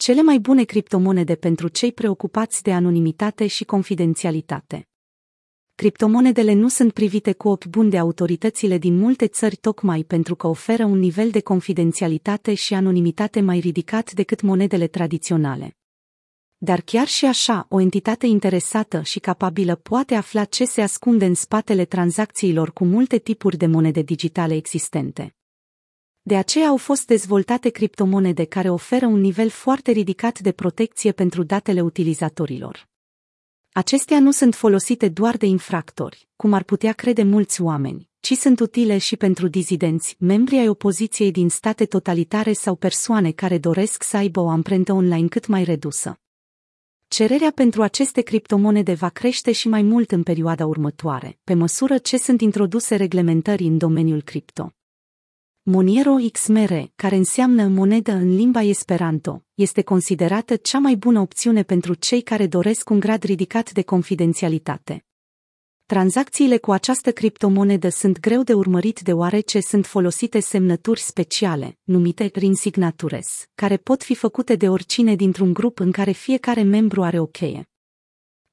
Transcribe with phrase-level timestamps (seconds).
[0.00, 4.88] Cele mai bune criptomonede pentru cei preocupați de anonimitate și confidențialitate.
[5.74, 10.46] Criptomonedele nu sunt privite cu ochi buni de autoritățile din multe țări tocmai pentru că
[10.46, 15.76] oferă un nivel de confidențialitate și anonimitate mai ridicat decât monedele tradiționale.
[16.56, 21.34] Dar chiar și așa, o entitate interesată și capabilă poate afla ce se ascunde în
[21.34, 25.34] spatele tranzacțiilor cu multe tipuri de monede digitale existente.
[26.22, 31.42] De aceea au fost dezvoltate criptomonede care oferă un nivel foarte ridicat de protecție pentru
[31.42, 32.88] datele utilizatorilor.
[33.72, 38.60] Acestea nu sunt folosite doar de infractori, cum ar putea crede mulți oameni, ci sunt
[38.60, 44.16] utile și pentru dizidenți, membri ai opoziției din state totalitare sau persoane care doresc să
[44.16, 46.20] aibă o amprentă online cât mai redusă.
[47.08, 52.16] Cererea pentru aceste criptomonede va crește și mai mult în perioada următoare, pe măsură ce
[52.16, 54.74] sunt introduse reglementări în domeniul cripto.
[55.62, 61.94] Moniero XMR, care înseamnă monedă în limba Esperanto, este considerată cea mai bună opțiune pentru
[61.94, 65.04] cei care doresc un grad ridicat de confidențialitate.
[65.86, 72.56] Tranzacțiile cu această criptomonedă sunt greu de urmărit deoarece sunt folosite semnături speciale, numite ring
[72.56, 77.26] signatures, care pot fi făcute de oricine dintr-un grup în care fiecare membru are o
[77.26, 77.68] cheie.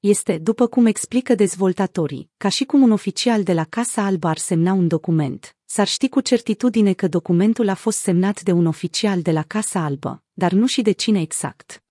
[0.00, 4.38] Este, după cum explică dezvoltatorii, ca și cum un oficial de la Casa Albă ar
[4.38, 9.22] semna un document, s-ar ști cu certitudine că documentul a fost semnat de un oficial
[9.22, 11.82] de la Casa Albă, dar nu și de cine exact.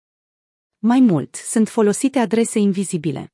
[0.77, 3.33] Mai mult, sunt folosite adrese invizibile.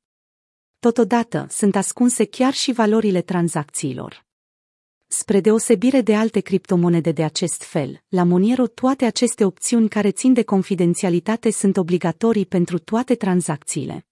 [0.80, 4.26] Totodată, sunt ascunse chiar și valorile tranzacțiilor.
[5.08, 10.34] Spre deosebire de alte criptomonede de acest fel, la Monero toate aceste opțiuni care țin
[10.34, 14.06] de confidențialitate sunt obligatorii pentru toate tranzacțiile.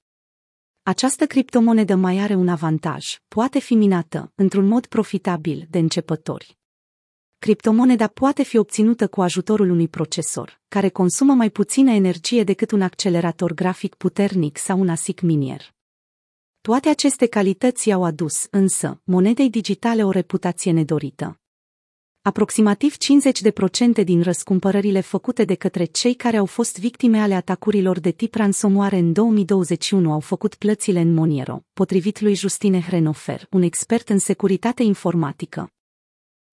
[0.83, 6.57] Această criptomonedă mai are un avantaj, poate fi minată, într-un mod profitabil, de începători.
[7.39, 12.81] Criptomoneda poate fi obținută cu ajutorul unui procesor, care consumă mai puțină energie decât un
[12.81, 15.73] accelerator grafic puternic sau un ASIC minier.
[16.61, 21.40] Toate aceste calități au adus, însă, monedei digitale o reputație nedorită.
[22.23, 22.95] Aproximativ
[24.01, 28.35] 50% din răscumpărările făcute de către cei care au fost victime ale atacurilor de tip
[28.35, 34.19] ransomware în 2021 au făcut plățile în Moniero, potrivit lui Justine Hrenofer, un expert în
[34.19, 35.71] securitate informatică.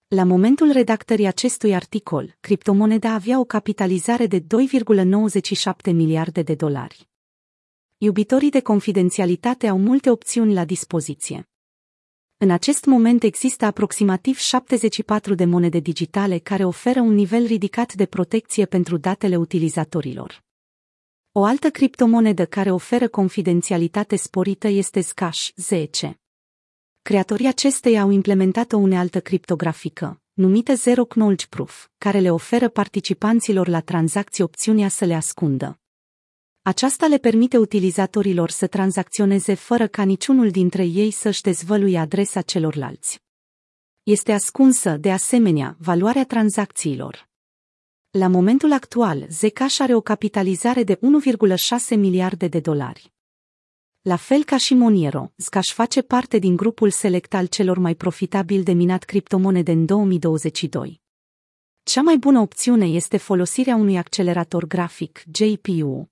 [0.06, 4.46] La momentul redactării acestui articol, criptomoneda avea o capitalizare de 2,97
[5.92, 7.08] miliarde de dolari.
[7.98, 11.48] Iubitorii de confidențialitate au multe opțiuni la dispoziție.
[12.40, 18.06] În acest moment există aproximativ 74 de monede digitale care oferă un nivel ridicat de
[18.06, 20.44] protecție pentru datele utilizatorilor.
[21.32, 26.20] O altă criptomonedă care oferă confidențialitate sporită este Scash 10.
[27.02, 33.68] Creatorii acesteia au implementat o unealtă criptografică, numită Zero Knowledge Proof, care le oferă participanților
[33.68, 35.80] la tranzacții opțiunea să le ascundă.
[36.68, 43.22] Aceasta le permite utilizatorilor să tranzacționeze fără ca niciunul dintre ei să-și dezvăluie adresa celorlalți.
[44.02, 47.28] Este ascunsă, de asemenea, valoarea tranzacțiilor.
[48.10, 53.12] La momentul actual, Zcash are o capitalizare de 1,6 miliarde de dolari.
[54.00, 58.62] La fel ca și Moniero, Zcash face parte din grupul select al celor mai profitabili
[58.62, 61.00] de minat criptomonede în 2022.
[61.82, 66.10] Cea mai bună opțiune este folosirea unui accelerator grafic, GPU,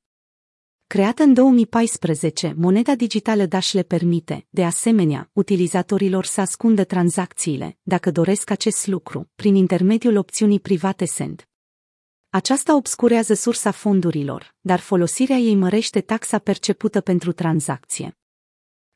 [0.89, 8.11] Creată în 2014, moneda digitală Dash le permite, de asemenea, utilizatorilor să ascundă tranzacțiile, dacă
[8.11, 11.49] doresc acest lucru, prin intermediul opțiunii private Send.
[12.31, 18.19] Aceasta obscurează sursa fondurilor, dar folosirea ei mărește taxa percepută pentru tranzacție.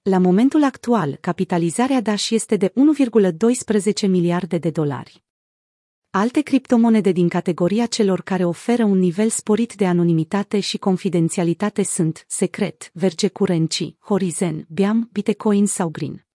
[0.03, 2.72] La momentul actual, capitalizarea Dash este de
[4.03, 5.22] 1,12 miliarde de dolari.
[6.12, 12.25] Alte criptomonede din categoria celor care oferă un nivel sporit de anonimitate și confidențialitate sunt
[12.28, 16.30] Secret, Verge Currency, Horizon, Biam, Bitcoin sau Green.